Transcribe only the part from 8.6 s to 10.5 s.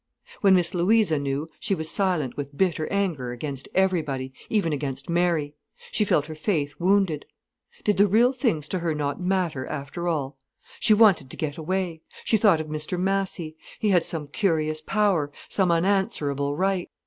to her not matter after all?